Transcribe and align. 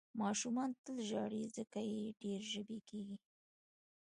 ماشومان 0.21 0.69
تل 0.83 0.97
ژاړي، 1.09 1.43
ځکه 1.57 1.79
یې 1.91 2.03
ډېر 2.21 2.41
ژبۍ 2.53 2.79
کېږي. 2.89 3.17